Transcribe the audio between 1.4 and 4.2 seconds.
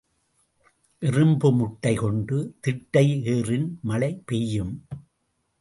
முட்டை கொண்டு திட்டை ஏறின் மழை